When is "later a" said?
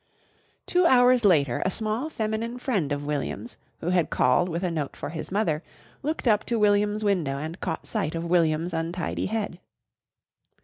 1.23-1.69